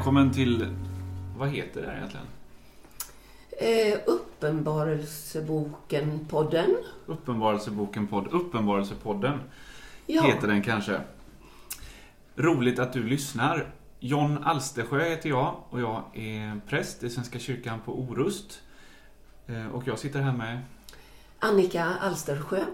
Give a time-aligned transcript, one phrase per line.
[0.00, 0.66] Välkommen till...
[1.38, 2.26] Vad heter det här egentligen?
[3.50, 6.76] Eh, Uppenbarelseboken-podden.
[7.06, 8.26] Uppenbarelseboken-podd.
[8.26, 9.38] Uppenbarelsepodden
[10.06, 11.00] Ja, heter den kanske.
[12.36, 13.72] Roligt att du lyssnar.
[13.98, 18.60] John Alstersjö heter jag och jag är präst i Svenska kyrkan på Orust.
[19.46, 20.60] Eh, Och jag sitter här med...
[21.38, 22.64] Annika Alstersjö.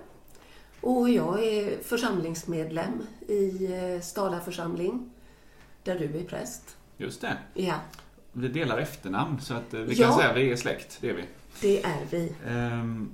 [0.81, 5.11] Och jag är församlingsmedlem i eh, Stala församling,
[5.85, 6.77] där du är präst.
[6.97, 7.37] Just det.
[7.55, 7.75] Ja,
[8.33, 10.07] Vi delar efternamn så att eh, vi Ja.
[10.09, 10.99] kan säga att vi är släkt.
[11.01, 11.25] Det är vi.
[11.61, 12.33] det är vi.
[12.47, 13.11] Ehm,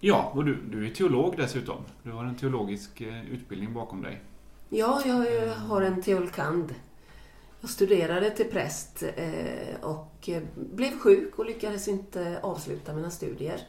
[0.00, 1.76] Ja, och du, du är teolog dessutom.
[2.02, 4.20] Du har en teologisk eh, utbildning bakom dig.
[4.68, 6.74] Ja, jag eh, har en teolkand.
[7.60, 9.02] Jag studerade till präst
[9.82, 13.60] och blev sjuk och lyckades inte avsluta mina studier.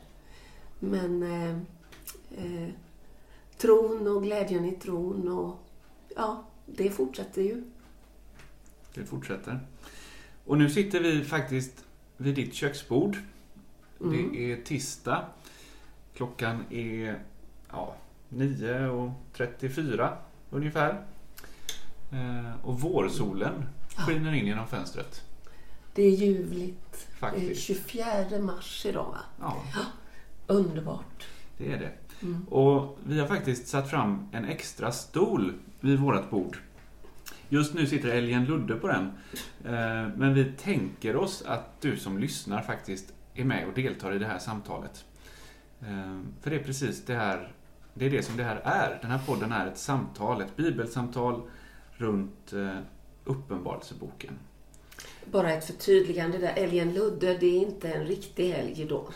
[0.79, 2.69] Men eh,
[3.57, 5.59] tron och glädjen i tron och
[6.15, 7.63] ja, det fortsätter ju.
[8.95, 9.59] Det fortsätter.
[10.45, 11.85] Och nu sitter vi faktiskt
[12.17, 13.17] vid ditt köksbord.
[14.01, 14.31] Mm.
[14.31, 15.25] Det är tisdag.
[16.15, 17.19] Klockan är
[17.71, 17.95] ja,
[18.29, 20.17] 9.34
[20.49, 21.05] ungefär.
[22.11, 23.65] Eh, och vårsolen
[23.97, 25.21] skiner in genom fönstret.
[25.93, 27.07] Det är ljuvligt.
[27.19, 27.61] Det är Faktiskt.
[27.61, 29.19] 24 mars idag va?
[29.39, 29.63] Ja,
[30.47, 31.27] Underbart.
[31.57, 31.91] det är det.
[32.21, 32.43] Mm.
[32.47, 36.57] Och vi har faktiskt satt fram en extra stol vid vårt bord.
[37.49, 39.11] Just nu sitter Elgen Ludde på den.
[39.65, 44.19] Eh, Men vi tänker oss att du som lyssnar faktiskt är med och deltar i
[44.19, 45.05] det här samtalet.
[45.81, 47.51] Eh, För det är precis det här,
[47.93, 48.97] det är det som det här är.
[49.01, 51.41] Den här podden är ett samtal, ett bibelsamtal
[51.97, 52.77] runt eh,
[53.25, 54.33] Uppenbarelseboken.
[55.31, 56.53] Bara ett förtydligande där.
[56.55, 59.09] Älgen Ludde, det är inte en riktig älg då.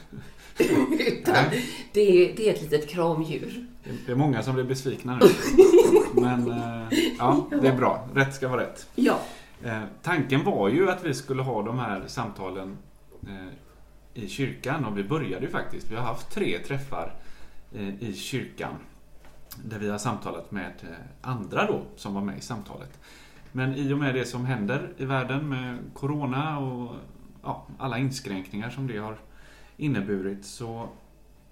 [1.08, 1.46] Utan
[1.94, 3.66] det är, det är ett litet kramdjur.
[4.06, 5.26] Det är många som blir besvikna nu.
[6.14, 8.08] Men eh, ja, det är bra.
[8.14, 8.90] Rätt ska vara rätt.
[8.96, 9.20] Ja.
[9.64, 12.78] Eh, tanken var ju att vi skulle ha de här samtalen
[13.24, 15.92] eh, i kyrkan och vi började ju faktiskt.
[15.92, 17.14] Vi har haft tre träffar
[18.00, 18.74] i kyrkan
[19.64, 20.74] där vi har samtalat med
[21.22, 23.00] andra då som var med i samtalet.
[23.52, 26.96] Men i och med det som händer i världen med Corona och
[27.44, 29.18] ja, alla inskränkningar som det har
[29.78, 30.90] inneburit så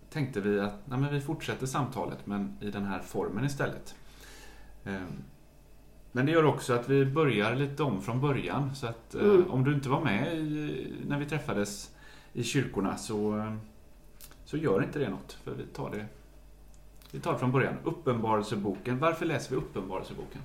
[0.09, 3.95] tänkte vi att nej, vi fortsätter samtalet men i den här formen istället.
[4.85, 5.01] Eh,
[6.11, 8.75] men det gör också att vi börjar lite om från början.
[8.75, 9.51] Så att eh, Mm.
[9.51, 11.89] om du inte var med i, när vi träffades
[12.33, 13.51] i kyrkorna så,
[14.45, 15.38] så gör inte det något.
[15.43, 16.05] För vi tar det,
[17.11, 17.73] vi tar det från början.
[17.83, 18.99] Uppenbarelseboken.
[18.99, 20.41] Varför läser vi Uppenbarelseboken?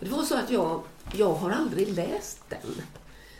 [0.00, 0.82] Det var så att jag,
[1.12, 2.60] jag har aldrig läst den.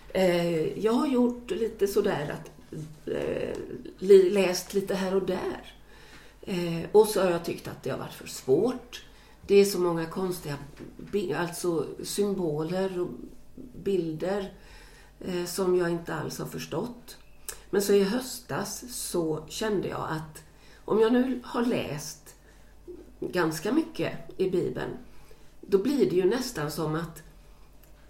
[0.09, 2.51] Eh, jag har gjort lite sådär att
[3.09, 3.57] eh,
[4.33, 5.75] läst lite här och där.
[6.93, 9.05] Och så har jag tyckt att det har varit för svårt.
[9.51, 10.59] Det är så många konstiga
[11.37, 13.09] alltså symboler och
[13.75, 14.53] bilder
[15.21, 17.17] eh, som jag inte alls har förstått.
[17.71, 20.43] Men så i höstas så kände jag att
[20.85, 22.35] om jag nu har läst
[23.21, 24.91] ganska mycket i Bibeln
[25.61, 27.23] då blir det ju nästan som att,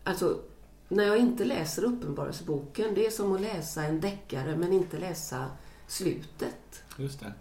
[0.04, 0.40] alltså
[0.88, 5.50] när jag inte läser Uppenbarelseboken, det är som att läsa en deckare men inte läsa
[5.86, 6.82] slutet.
[6.96, 7.32] Just det.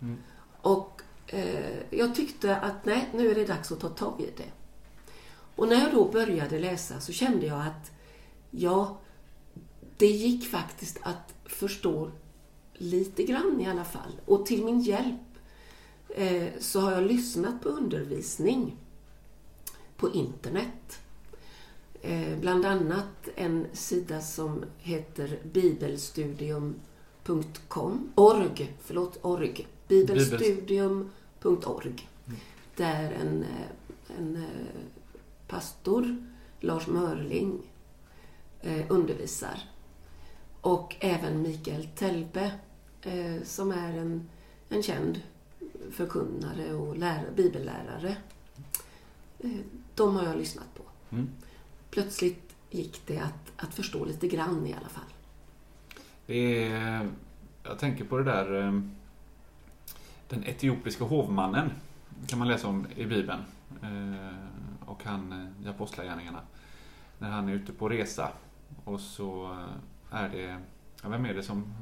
[0.00, 0.16] Mm.
[0.60, 0.97] Och
[1.28, 4.50] eh, jag tyckte att nej, nu är det dags att ta tag i det.
[5.56, 7.90] Och när jag då började läsa så kände jag att
[8.50, 8.98] ja,
[9.96, 12.10] det gick faktiskt att förstå
[12.72, 14.20] lite grann i alla fall.
[14.24, 15.20] Och till min hjälp
[16.08, 18.76] eh, så har jag lyssnat på undervisning
[19.96, 21.00] på internet.
[22.02, 29.66] Eh, bland annat en sida som heter bibelstudium.com org, förlåt, org.
[29.88, 32.08] Bibelstudium.org.
[32.76, 33.48] Där en, eh,
[34.18, 34.42] en eh,
[35.46, 36.26] pastor,
[36.60, 37.62] Lars Mörling,
[38.60, 39.58] eh, undervisar.
[40.60, 42.52] Och även Mikael Telbe,
[43.44, 44.28] som är en,
[44.68, 45.20] en känd
[45.90, 48.16] förkunnare och lärare, bibellärare.
[49.94, 50.82] De har jag lyssnat på.
[51.10, 51.28] Mm.
[51.90, 55.12] Plötsligt gick det att, att förstå lite grann i alla fall.
[56.26, 57.08] Det är,
[57.62, 58.82] jag tänker på det där
[60.28, 61.70] den etiopiska hovmannen
[62.26, 63.40] kan man läsa om i Bibeln.
[63.82, 66.40] Eh, och han eh, i Apostlagärningarna.
[67.18, 68.28] När han är ute på resa
[68.84, 70.58] och så eh, är det,
[71.02, 71.74] ja, vem är det som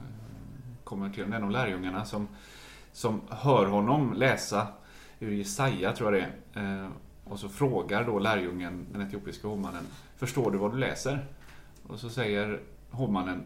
[0.85, 1.31] kommer till honom?
[1.31, 2.29] Det är en av lärjungarna som,
[2.93, 4.67] som hör honom läsa
[5.21, 6.23] ur Jesaja tror jag
[6.55, 6.91] det är.
[7.25, 11.27] Och så frågar då lärjungen, den etiopiska hovmannen, förstår du vad du läser?
[11.87, 12.61] Och så säger
[12.91, 13.43] hovmannen,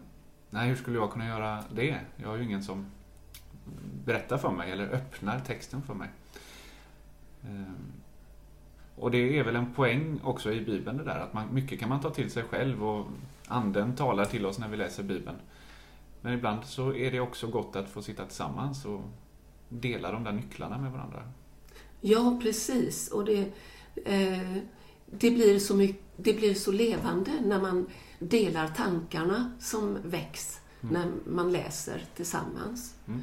[0.50, 2.00] nej hur skulle jag kunna göra det?
[2.16, 2.86] Jag har ju ingen som
[4.04, 6.08] berättar för mig eller öppnar texten för mig.
[7.44, 7.92] Ehm,
[8.96, 11.88] Och det är väl en poäng också i Bibeln det där, att man, mycket kan
[11.88, 13.06] man ta till sig själv och
[13.46, 15.36] anden talar till oss när vi läser Bibeln.
[16.20, 19.00] Men ibland så är det också gott att få sitta tillsammans och
[19.68, 21.22] dela de där nycklarna med varandra.
[22.00, 23.08] Ja, precis.
[23.08, 23.52] Och det,
[24.04, 24.56] eh,
[25.06, 27.86] det, blir så mycket, det blir så levande när man
[28.18, 30.94] delar tankarna som väcks mm.
[30.94, 32.94] när man läser tillsammans.
[33.08, 33.22] Mm.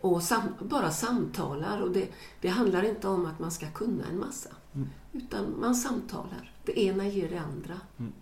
[0.00, 1.82] Och sam, bara samtalar.
[1.82, 2.08] Och det,
[2.40, 4.50] det, handlar inte om att man ska kunna en massa.
[4.74, 4.88] Mm.
[5.12, 6.52] Utan man samtalar.
[6.64, 7.74] Det ena ger det andra.
[7.98, 8.12] Mm.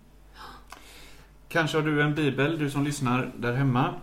[1.47, 3.93] Kanske har du en bibel, du som lyssnar där hemma.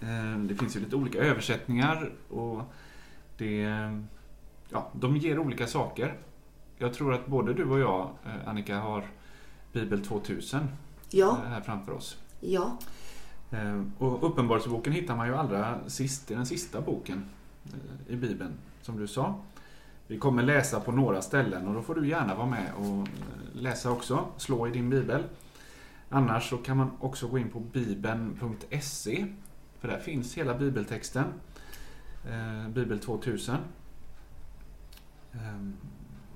[0.00, 2.62] Eh, det finns ju lite olika översättningar och
[3.38, 3.62] det,
[4.68, 6.18] ja, de ger olika saker.
[6.78, 9.10] Jag tror att både du och jag, eh, Annika, har
[9.72, 10.68] Bibel 2000
[11.10, 11.38] ja.
[11.44, 12.16] Eh, här framför oss.
[12.40, 12.78] Ja.
[13.50, 17.28] Eh, och Uppenbarelseboken hittar man ju allra sist, i den sista boken
[17.66, 18.52] eh, i Bibeln,
[18.82, 19.40] som du sa.
[20.06, 23.52] Vi kommer läsa på några ställen och då får du gärna vara med och eh,
[23.52, 24.24] läsa också.
[24.36, 25.22] Slå i din bibel.
[26.08, 29.26] Annars så kan man också gå in på bibeln.se
[29.80, 31.24] för där finns hela bibeltexten.
[32.68, 33.56] Bibel 2000.
[35.32, 35.76] Ehm,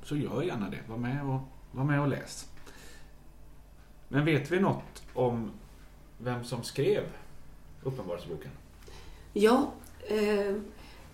[0.03, 0.79] så gör gärna det.
[0.89, 1.41] Var med, och,
[1.73, 2.49] var med och läs.
[4.09, 5.51] Men vet vi något om
[6.25, 7.05] vem som skrev
[7.83, 8.51] Uppenbarelseboken?
[9.33, 9.73] Ja,
[10.09, 10.57] eh,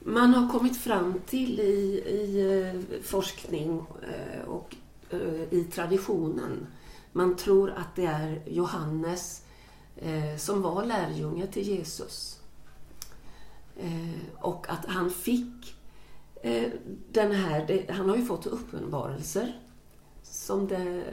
[0.01, 4.77] man har kommit fram till i, i eh, forskning eh, och
[5.11, 6.67] eh, i traditionen.
[7.13, 9.43] Man tror att det är Johannes
[9.97, 12.41] eh, som var lärjunge till Jesus.
[13.77, 15.75] Eh, och att han fick
[17.13, 19.61] den här, det, han har ju fått uppenbarelser
[20.23, 21.05] som det,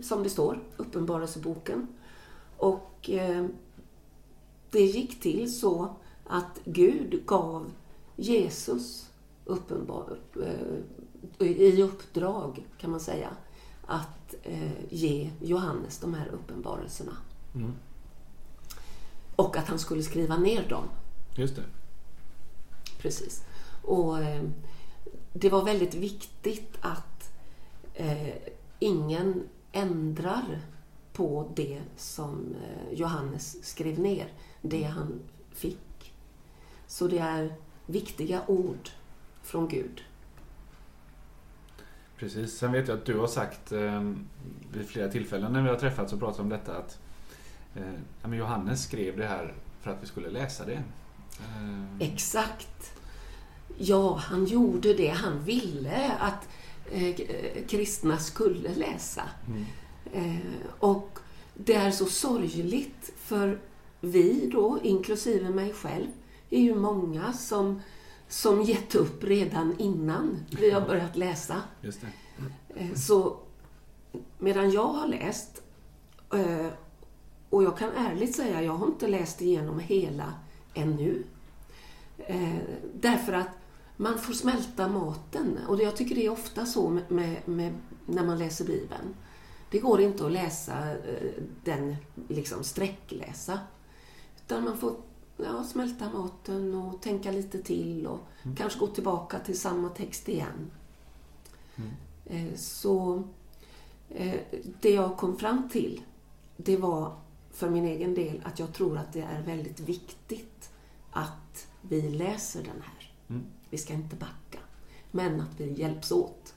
[0.00, 1.86] som det står, Uppenbarelseboken.
[2.56, 3.46] Och eh,
[4.70, 5.96] det gick till så
[6.26, 7.70] att Gud gav
[8.16, 9.10] Jesus
[9.44, 13.30] uppenbar, eh, i uppdrag, kan man säga,
[13.86, 17.16] att eh, ge Johannes de här uppenbarelserna.
[17.54, 17.72] Mm.
[19.36, 20.84] Och att han skulle skriva ner dem.
[21.36, 21.62] Just det.
[22.98, 23.44] Precis.
[23.82, 24.16] Och
[25.32, 27.32] det var väldigt viktigt att
[28.78, 30.60] ingen ändrar
[31.14, 34.32] på det som eh, Johannes skrev ner,
[34.62, 35.20] det han
[35.52, 36.12] fick.
[36.86, 37.54] Så det är
[37.86, 38.90] viktiga ord
[39.42, 40.02] från Gud.
[42.16, 42.58] Precis.
[42.58, 44.12] Sen vet jag att du har sagt eh,
[44.72, 46.98] vid flera tillfällen när vi har träffats och pratat om detta att
[47.74, 50.82] eh, Johannes skrev det här för att vi skulle läsa det.
[51.38, 52.08] Eh.
[52.12, 52.98] Exakt.
[53.78, 55.08] Ja, han gjorde det.
[55.08, 56.48] Han ville att
[56.90, 57.16] eh,
[57.68, 59.22] kristna skulle läsa.
[59.48, 59.64] Mm.
[60.14, 60.36] Eh,
[60.78, 61.18] och
[61.54, 63.60] det är så sorgligt för
[64.00, 66.06] vi då, inklusive mig själv,
[66.50, 67.82] är ju många som,
[68.28, 71.62] som gett upp redan innan vi har börjat läsa.
[72.74, 73.36] Eh, så
[74.38, 75.62] medan jag har läst,
[76.34, 76.66] eh,
[77.50, 80.34] och jag kan ärligt säga, jag har inte läst igenom hela
[80.74, 81.22] ännu.
[82.94, 83.48] Därför att
[83.96, 85.58] man får smälta maten.
[85.68, 87.74] Och jag tycker det är ofta så med, med, med,
[88.06, 89.14] när man läser Bibeln.
[89.70, 90.96] Det går inte att läsa
[91.64, 91.96] den,
[92.28, 93.58] liksom sträckläsa.
[94.44, 94.96] Utan man får
[95.36, 98.56] ja, smälta maten och tänka lite till och mm.
[98.56, 100.70] kanske gå tillbaka till samma text igen.
[101.76, 101.90] Mm.
[102.26, 103.22] Eh, så
[104.10, 104.40] eh,
[104.80, 106.02] det jag kom fram till,
[106.56, 107.16] det var
[107.50, 110.70] för min egen del att jag tror att det är väldigt viktigt
[111.10, 113.12] att vi läser den här.
[113.28, 113.42] Mm.
[113.70, 114.58] Vi ska inte backa,
[115.10, 116.54] men att vi hjälps åt.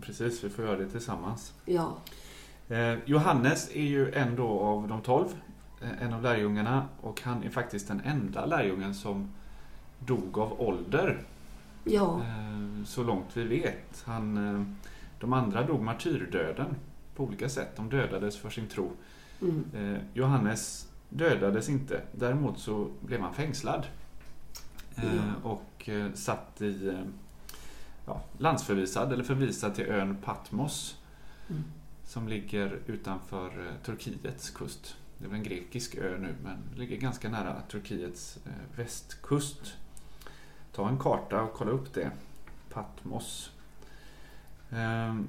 [0.00, 1.52] Precis, vi får göra det tillsammans.
[1.64, 1.98] Ja.
[2.70, 5.26] Eh, Johannes är ju en då av de tolv,
[6.00, 9.30] en av lärjungarna och han är faktiskt den enda lärjungen som
[9.98, 11.22] dog av ålder.
[11.84, 12.20] Ja.
[12.86, 14.02] Så långt vi vet.
[14.06, 14.76] Han
[15.20, 16.74] de andra dog martyrdöden
[17.16, 17.76] på olika sätt.
[17.76, 18.90] De dödades för sin tro.
[19.42, 19.64] Mm.
[19.74, 22.00] Eh, Johannes dödades inte.
[22.12, 23.86] Däremot så blev han fängslad.
[24.96, 25.34] Mm.
[25.42, 26.98] och eh, satt i
[28.06, 30.98] ja, landsförvisad eller förvisad till ön Patmos.
[31.48, 31.64] Mm.
[32.10, 34.96] Som ligger utanför eh, Turkiets kust.
[35.18, 39.74] Det är väl en grekisk ö nu men ligger ganska nära Turkiets eh, västkust.
[40.72, 42.10] Ta en karta och kolla upp det.
[42.70, 43.50] Patmos.
[44.70, 45.28] Ehm,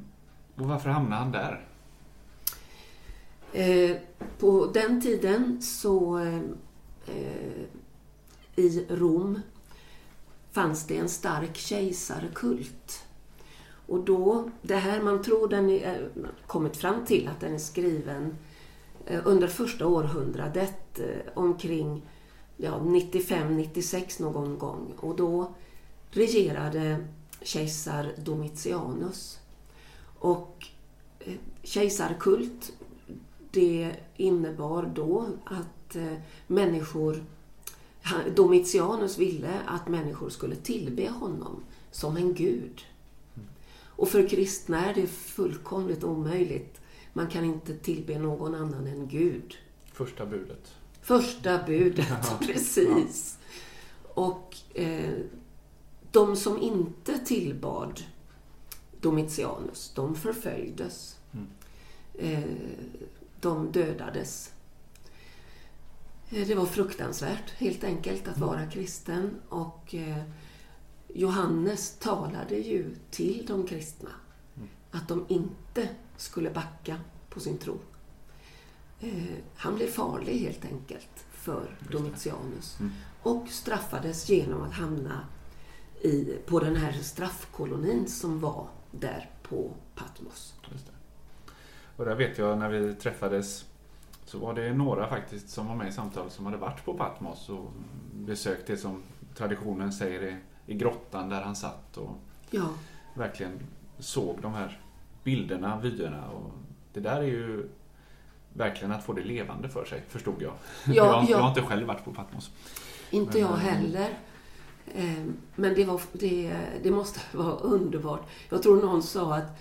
[0.55, 1.65] och varför hamnade han där?
[3.53, 3.97] Eh,
[4.39, 6.19] på den tiden så
[8.55, 9.41] i Rom
[10.51, 13.05] fanns det en stark kejsarkult.
[13.91, 17.57] Och då, det här man tror den är, eh, kommit fram till att den är
[17.57, 18.37] skriven
[19.05, 22.01] eh, under första århundradet eh, omkring
[22.57, 24.93] ja, 95-96 någon gång.
[24.97, 25.53] Och då
[26.09, 27.07] regerade
[27.41, 29.39] kejsar Domitianus.
[30.19, 30.67] Och
[31.63, 32.71] kejsarkult,
[33.51, 35.97] det innebar då att
[36.47, 37.23] människor
[38.35, 42.85] Domitianus ville att människor skulle tillbe honom som en gud.
[43.95, 46.81] Och för kristna är det fullkomligt omöjligt.
[47.13, 49.55] Man kan inte tillbe någon annan än Gud.
[49.93, 50.75] Första budet.
[51.01, 52.37] Första budet, Ja.
[52.47, 53.37] precis.
[54.13, 55.13] Och eh,
[56.11, 58.01] de som inte tillbad
[59.01, 61.17] Domitianus, de förföljdes.
[61.33, 61.47] Mm.
[62.13, 62.49] Eh,
[63.39, 64.51] de dödades.
[66.29, 69.35] Eh, Det var fruktansvärt, helt enkelt, att vara kristen.
[69.49, 70.23] Och eh,
[71.15, 74.09] Johannes talade ju till de kristna
[74.91, 76.97] att de inte skulle backa
[77.29, 77.77] på sin tro.
[78.99, 79.09] Eh,
[79.55, 81.77] Han blev farlig helt enkelt för.
[81.91, 82.91] Domitianus Mm.
[83.21, 85.25] och straffades genom att hamna
[86.01, 90.53] i, på den här straffkolonin som var där på Patmos.
[91.97, 93.65] Och där vet jag när vi träffades
[94.25, 97.49] så var det några faktiskt som var med i samtalet som hade varit på Patmos
[97.49, 97.71] och
[98.13, 99.03] besökt det som
[99.35, 100.35] traditionen säger i,
[100.71, 102.17] i grottan där han satt och
[102.49, 102.69] Ja,
[103.13, 103.59] verkligen
[103.99, 104.79] såg de här
[105.23, 106.29] bilderna, vyerna.
[106.29, 106.51] Och
[106.93, 107.69] det där är ju
[108.53, 110.53] verkligen att få det levande för sig, förstod jag.
[110.85, 111.29] Ja, jag, har- ja.
[111.29, 112.51] jag har inte själv varit på Patmos.
[113.11, 114.09] inte Men, jag eh, heller.
[114.95, 115.23] Eh,
[115.55, 118.27] Men det, var, det, det måste vara underbart.
[118.49, 119.59] Jag tror någon sa att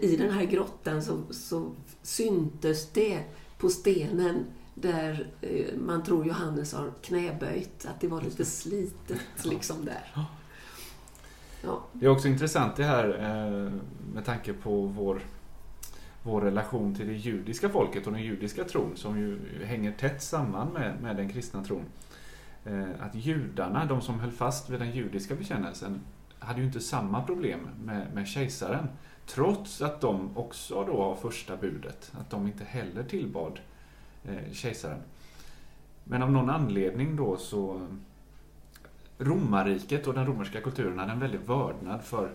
[0.00, 1.70] i den här grottan så, så
[2.02, 3.20] syntes det
[3.58, 9.84] på stenen där eh, man tror Johannes har knäböjt, att det var lite slitet liksom
[9.84, 10.12] där.
[11.62, 13.72] Ja, Det är också intressant det här eh,
[14.14, 15.20] med tanke på vår,
[16.22, 20.72] vår relation till det judiska folket och den judiska tron som ju hänger tätt samman
[20.72, 21.84] med, med den kristna tron.
[22.64, 26.00] Eh, Att judarna, de som höll fast vid den judiska bekännelsen,
[26.38, 28.88] hade ju inte samma problem med, med kejsaren.
[29.26, 33.60] Trots att de också då har första budet, att de inte heller tillbad
[34.28, 35.00] eh, kejsaren.
[36.04, 37.86] Men av någon anledning då så
[39.18, 42.32] romarriket och den romerska kulturen hade en väldig vördnad för,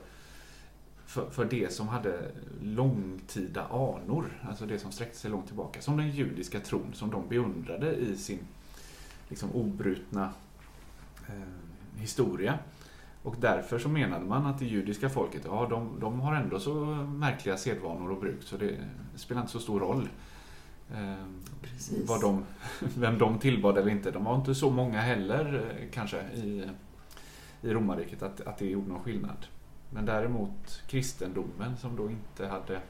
[1.06, 2.32] för, för det som hade
[2.62, 5.82] långtida anor, alltså det som sträckte sig långt tillbaka.
[5.82, 8.40] Som den judiska tron som de beundrade i sin
[9.30, 10.34] liksom, obrutna
[11.28, 12.60] eh, historia.
[13.24, 16.74] Och därför så menade man att det judiska folket, ja de, de har ändå så
[16.96, 18.78] märkliga sedvanor och bruk så det
[19.16, 20.10] spelar inte så stor roll.
[21.62, 22.10] Precis.
[22.10, 22.46] vad de,
[22.80, 24.12] vem de tillbad eller inte.
[24.12, 26.70] De var inte så många heller eh, kanske i,
[27.62, 29.46] i romarriket att, att det gjorde någon skillnad.
[29.90, 32.82] Men däremot kristendomen som då inte hade,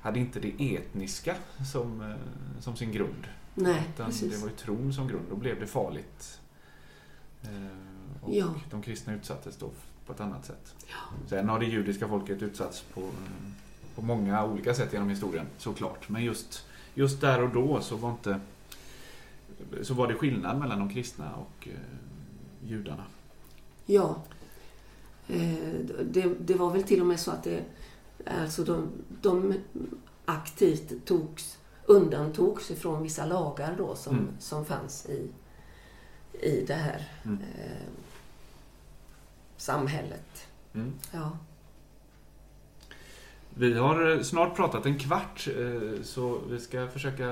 [0.00, 1.34] hade inte det etniska
[1.72, 3.26] som, eh, som sin grund.
[3.54, 4.32] Nej, Utan precis.
[4.34, 5.24] det var ju tron som grund.
[5.30, 6.40] Då blev det farligt.
[7.42, 7.50] Eh,
[8.22, 8.54] Och Ja.
[8.70, 9.70] de kristna utsattes då
[10.06, 10.74] på ett annat sätt.
[11.26, 13.08] Sen har det judiska folket utsatts på,
[13.94, 16.08] på många olika sätt genom historien, såklart.
[16.08, 18.40] Men just, just där och då så var, inte,
[19.82, 23.04] så var det skillnad mellan de kristna och eh, judarna.
[23.86, 24.16] Ja.
[25.28, 25.54] Eh,
[26.04, 27.64] Det, det var väl till och med så att det,
[28.42, 28.88] alltså de,
[29.22, 29.54] de
[30.24, 34.28] aktivt togs, undantogs ifrån vissa lagar då som, Mm.
[34.38, 35.28] som fanns i,
[36.46, 37.38] i det här Mm.
[37.42, 37.88] eh,
[39.56, 40.46] samhället.
[40.74, 40.92] Mm.
[41.12, 41.38] Ja.
[43.56, 47.26] Vi har eh, snart pratat en kvart eh, så vi ska försöka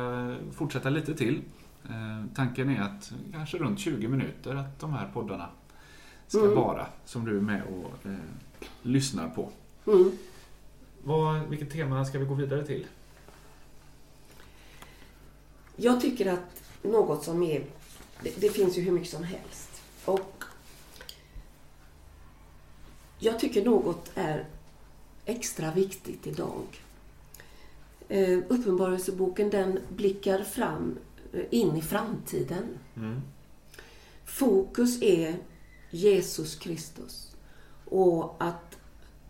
[0.53, 1.43] fortsätta lite till.
[1.85, 5.49] Eh, Tanken är att kanske runt 20 minuter att de här poddarna
[6.27, 6.55] ska Mm.
[6.55, 8.17] vara som du är med och eh,
[8.83, 9.51] lyssnar på.
[9.87, 10.13] Mm.
[11.05, 12.87] Vad, vilket tema ska vi gå vidare till?
[15.77, 17.65] Jag tycker att något som är...
[18.23, 19.83] Det, det finns ju hur mycket som helst.
[20.05, 20.45] Och
[23.19, 24.45] jag tycker något är
[25.25, 26.65] extra viktigt idag.
[28.09, 30.99] Eh, Uppenbarelseboken den blickar fram
[31.33, 32.65] eh, in i framtiden.
[32.97, 33.21] Mm.
[34.25, 35.37] Fokus är
[35.91, 37.37] Jesus Kristus
[37.85, 38.79] och att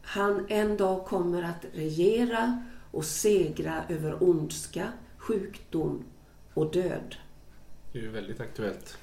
[0.02, 6.04] han en dag kommer att regera och segra över ondska, sjukdom
[6.54, 7.16] och död.
[7.92, 8.96] Det är ju väldigt aktuellt.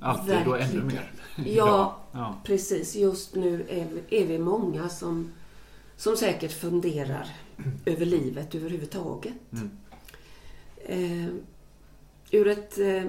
[0.00, 0.86] Alltid och ännu Verkligen.
[0.86, 1.12] mer.
[1.46, 2.40] Ja, ja.
[2.44, 2.96] precis.
[2.96, 5.32] Just nu är är vi många som,
[5.96, 7.36] som säkert funderar
[7.84, 9.34] över livet överhuvudtaget.
[9.52, 9.70] Mm.
[10.78, 11.34] Eh,
[12.30, 13.04] ur ett eh,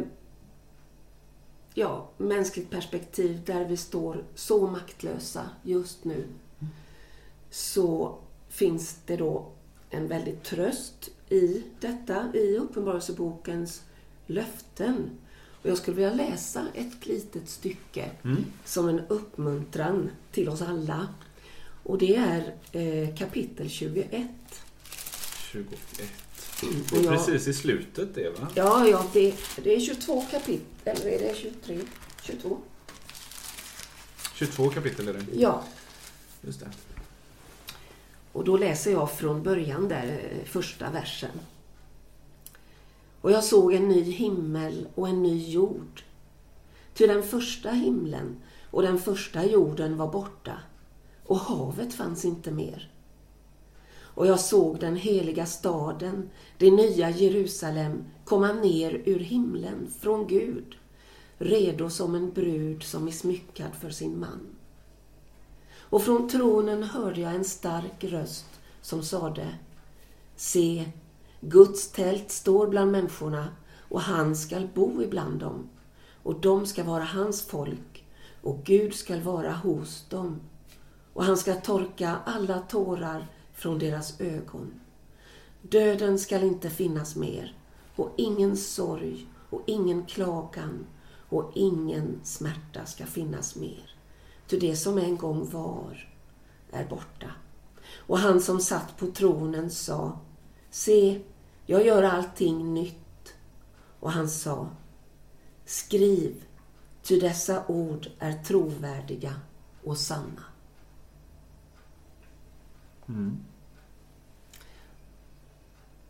[1.74, 6.28] ja, mänskligt perspektiv där vi står så maktlösa just nu
[7.50, 8.18] så
[8.50, 9.52] finns det då
[9.90, 13.84] en väldig tröst i detta, i Uppenbarelsebokens
[14.28, 15.10] löften.
[15.62, 18.46] Och jag skulle vilja läsa ett litet stycke Mm.
[18.66, 21.08] som en uppmuntran till oss alla.
[21.88, 24.10] Och det är eh, kapitel 21.
[25.52, 25.80] 21.
[26.64, 28.48] Mm, och jag- precis i slutet det va?
[28.56, 30.62] Ja, ja det, det är 22 kapitel.
[30.86, 31.80] Eller är det 23?
[32.24, 32.58] 22?
[34.36, 35.26] 22 kapitel är det.
[35.34, 35.64] Ja,
[36.42, 36.68] Just det.
[38.32, 41.32] och då läser jag från början där, eh, första versen.
[43.22, 46.04] Och jag såg en ny himmel och en ny jord.
[46.94, 48.36] Till den första himlen
[48.72, 50.60] och den första jorden var borta
[51.28, 52.92] och havet fanns inte mer.
[54.00, 60.76] Och jag såg den heliga staden, det nya Jerusalem, komma ner ur himlen från Gud,
[61.38, 64.48] redo som en brud som är smyckad för sin man.
[65.78, 69.48] Och från tronen hörde jag en stark röst som sade
[70.36, 70.86] Se,
[71.40, 73.48] Guds tält står bland människorna
[73.90, 75.70] och han skall bo ibland dem
[76.24, 78.06] och de ska vara hans folk
[78.42, 80.40] och Gud skall vara hos dem
[81.18, 84.80] och han ska torka alla tårar från deras ögon.
[85.62, 87.56] Döden skall inte finnas mer
[87.96, 90.86] och ingen sorg och ingen klagan
[91.30, 93.96] och ingen smärta ska finnas mer.
[94.48, 96.10] Ty det som en gång var
[96.72, 97.32] är borta.
[97.96, 100.20] Och han som satt på tronen sa
[100.70, 101.22] Se,
[101.66, 103.34] jag gör allting nytt.
[104.00, 104.70] Och han sa
[105.66, 106.44] Skriv,
[107.04, 109.34] ty dessa ord är trovärdiga
[109.84, 110.44] och sanna.
[113.08, 113.38] Mm.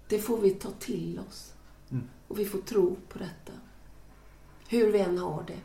[0.07, 1.53] Det får vi ta till oss.
[1.91, 2.03] Mm.
[2.27, 3.53] Och vi får tro på detta.
[4.69, 5.59] Hur vi än har det.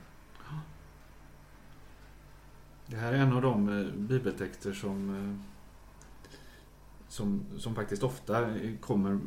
[2.86, 5.46] Det här är en av de eh, bibeltexter som, eh,
[7.08, 9.20] som, som faktiskt ofta kommer,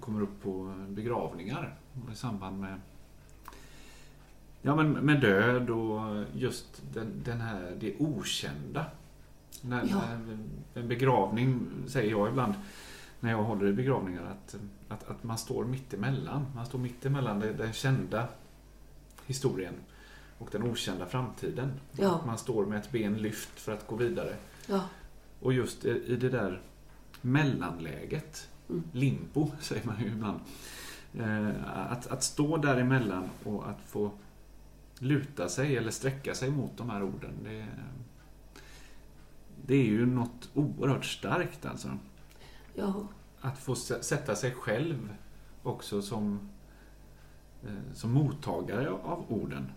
[0.00, 1.78] kommer upp på begravningar
[2.12, 2.80] i samband med,
[4.62, 8.86] ja, men med död och just den, den här, det okända.
[9.62, 10.02] När, Ja.
[10.74, 12.54] en begravning, säger jag ibland,
[13.20, 14.56] när jag håller i begravningar, att,
[14.88, 16.46] att, att man står mitt emellan.
[16.54, 18.28] Man står mitt emellan den, den kända
[19.26, 19.74] historien
[20.38, 21.72] och den okända framtiden.
[21.92, 22.20] Ja.
[22.26, 24.34] Man står med ett ben lyft för att gå vidare.
[24.66, 24.80] Ja,
[25.40, 26.60] Och just i i det där
[27.20, 28.82] mellanläget, Mm.
[28.92, 30.40] limbo säger man ju ibland.
[31.18, 31.48] Eh,
[31.92, 34.10] Att, att stå däremellan och att få
[34.98, 37.30] luta sig eller sträcka sig mot de här orden.
[37.44, 37.66] Det,
[39.66, 41.98] det är ju något oerhört starkt alltså.
[42.74, 42.94] ja,
[43.40, 45.14] Att få sä- sätta sig själv
[45.62, 46.48] också som,
[47.66, 49.72] eh, som mottagare av orden.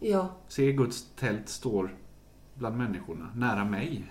[0.00, 1.96] ja, Se Guds tält står
[2.54, 4.04] bland människorna, nära mig.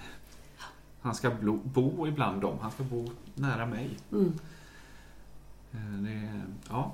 [1.01, 1.32] Han ska
[1.63, 3.89] bo ibland dem, han ska bo nära mig.
[4.12, 4.34] mm.
[5.71, 6.91] Eh, Det ja,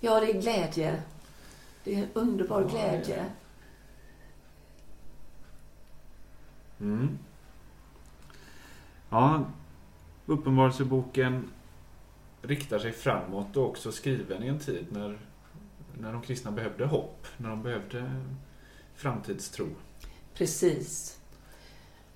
[0.00, 1.02] ja, det är glädje.
[1.84, 3.16] Det är underbar Ja, glädje.
[3.16, 3.30] det.
[6.80, 7.18] Mm.
[9.10, 9.44] Ja,
[10.26, 11.48] Uppenbarelseboken
[12.42, 15.18] riktar sig framåt och också skriven i en tid när,
[15.98, 18.10] när de kristna behövde hopp, när de behövde
[18.94, 19.66] framtidstro.
[20.34, 21.18] Precis.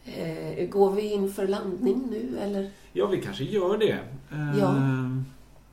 [0.04, 2.70] Eh, går vi in för landning nu eller?
[2.92, 3.98] Ja, vi kanske gör det.
[4.32, 4.74] Eh, Ja.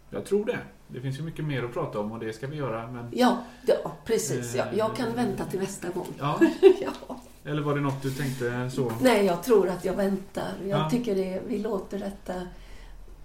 [0.10, 0.60] Jag tror det.
[0.88, 2.92] Det finns ju mycket mer att prata om och det ska vi göra.
[2.92, 4.56] Men, Ja, ja precis.
[4.56, 5.16] Ja, jag kan Eh.
[5.16, 6.08] vänta till nästa gång.
[6.20, 6.40] ja.
[6.82, 7.20] Ja.
[7.46, 8.92] Eller var det något du tänkte så?
[9.02, 10.54] Nej, jag tror att jag väntar.
[10.62, 10.90] Jag Ja.
[10.90, 12.48] tycker det, vi låter detta...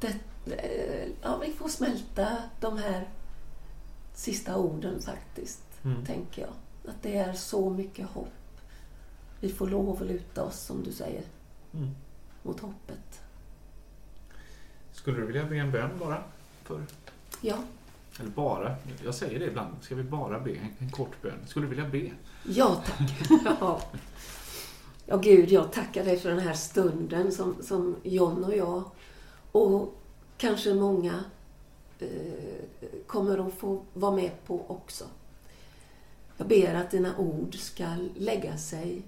[0.00, 0.14] Det,
[0.56, 3.08] eh, ja, vi får smälta de här
[4.14, 6.04] sista orden faktiskt, Mm.
[6.04, 6.50] tänker jag.
[6.90, 8.32] Att det är så mycket hopp.
[9.40, 11.22] Vi får lov att luta oss, som du säger,
[11.74, 11.90] Mm.
[12.42, 13.20] mot hoppet.
[14.92, 16.22] Skulle du vilja be en bön bara?
[16.64, 16.82] För,
[17.40, 17.56] Ja,
[18.18, 18.76] eller bara?
[19.04, 19.76] Jag säger det ibland.
[19.80, 21.38] Ska vi bara be en, en kort bön?
[21.46, 22.10] Skulle du vilja be?
[22.44, 23.30] ja tack.
[23.60, 23.80] ja.
[25.06, 28.82] ja, Gud, jag tackar dig för den här stunden som, som John och jag
[29.52, 30.00] och
[30.36, 31.24] kanske många
[31.98, 32.08] eh,
[33.06, 35.04] kommer att få vara med på också.
[36.36, 39.02] Jag ber att dina ord ska lägga sig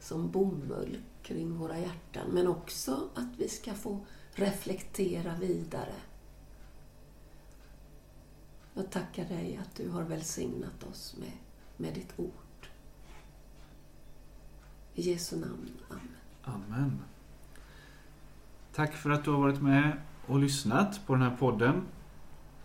[0.00, 3.98] som bomull kring våra hjärtan, men också att vi ska få
[4.34, 5.94] reflektera vidare.
[8.74, 11.32] Jag tackar dig att du har välsignat oss med,
[11.76, 12.32] med ditt ord.
[14.94, 15.70] I Jesu namn.
[15.90, 16.08] Amen.
[16.42, 16.98] Amen.
[18.74, 21.82] Tack för att du har varit med och lyssnat på den här podden.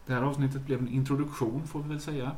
[0.06, 2.32] Det här avsnittet blev en introduktion får vi väl säga.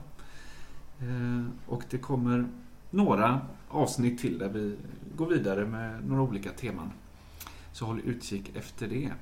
[1.00, 2.48] Eh, Och det kommer
[2.90, 4.78] några avsnitt till där vi
[5.16, 6.92] går vidare med några olika teman.
[7.72, 9.14] Så håll utkik efter det.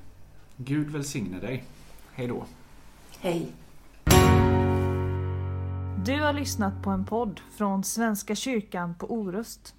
[0.56, 1.64] Gud välsigne dig.
[2.12, 2.46] Hej då.
[3.18, 3.52] Hej!
[6.04, 9.74] Du har lyssnat på en podd från Svenska kyrkan på Orust.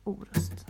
[0.03, 0.65] orust.